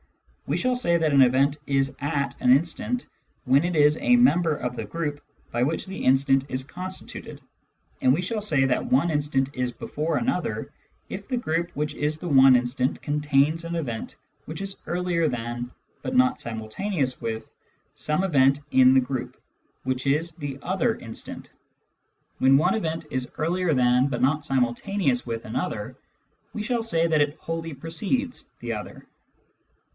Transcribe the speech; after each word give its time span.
We 0.47 0.57
shall 0.57 0.75
say 0.75 0.97
that 0.97 1.13
an 1.13 1.21
event 1.21 1.57
is 1.67 1.95
"at" 2.01 2.35
an 2.41 2.51
instant 2.51 3.07
when 3.45 3.63
it 3.63 3.75
is 3.75 3.97
a 4.01 4.15
member 4.17 4.53
of 4.55 4.75
the 4.75 4.83
group 4.83 5.21
by 5.51 5.61
which 5.63 5.85
the 5.85 6.03
instant 6.03 6.43
is 6.49 6.63
con 6.65 6.89
stituted; 6.89 7.39
and 8.01 8.11
we 8.11 8.21
shall 8.21 8.41
say 8.41 8.65
that 8.65 8.91
one 8.91 9.11
instant 9.11 9.55
is 9.55 9.71
before 9.71 10.17
another 10.17 10.73
if 11.07 11.27
the 11.27 11.37
group 11.37 11.69
which 11.75 11.93
is 11.93 12.17
the 12.17 12.27
one 12.27 12.55
instant 12.57 13.01
contains 13.03 13.63
an 13.63 13.75
event 13.75 14.15
which 14.45 14.59
is 14.59 14.75
earlier 14.87 15.29
than, 15.29 15.69
but 16.01 16.15
not 16.15 16.41
simultaneous 16.41 17.21
with, 17.21 17.53
some 17.95 18.23
event 18.23 18.59
in 18.71 18.95
the 18.95 18.99
group 18.99 19.39
which 19.83 20.07
is 20.07 20.31
the 20.31 20.57
other 20.63 20.95
instant. 20.95 21.51
When 22.39 22.57
one 22.57 22.73
event 22.73 23.05
is 23.11 23.29
earlier 23.37 23.73
than, 23.73 24.07
but 24.07 24.21
not 24.21 24.43
simultaneous 24.45 25.25
with 25.27 25.43
another^ 25.43 25.95
we 26.53 26.63
shall 26.63 26.83
say 26.83 27.05
that 27.07 27.21
it" 27.21 27.37
wholly 27.41 27.75
precedes" 27.75 28.49
the 28.61 28.73
other. 28.73 29.05